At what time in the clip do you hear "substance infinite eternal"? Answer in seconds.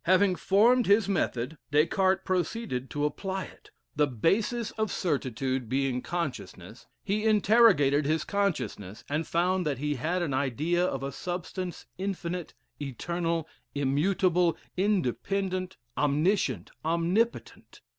11.11-13.47